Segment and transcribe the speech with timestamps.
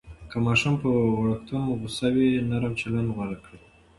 [0.29, 3.59] که ماشوم پر وړکتون غوصه وي، نرم چلند غوره کړئ.